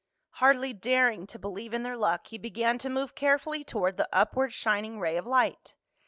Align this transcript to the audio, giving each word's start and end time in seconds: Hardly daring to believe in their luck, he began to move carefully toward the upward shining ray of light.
Hardly 0.39 0.73
daring 0.73 1.27
to 1.27 1.37
believe 1.37 1.75
in 1.75 1.83
their 1.83 1.95
luck, 1.95 2.25
he 2.25 2.39
began 2.39 2.79
to 2.79 2.89
move 2.89 3.13
carefully 3.13 3.63
toward 3.63 3.97
the 3.97 4.09
upward 4.11 4.51
shining 4.51 4.99
ray 4.99 5.15
of 5.15 5.27
light. 5.27 5.75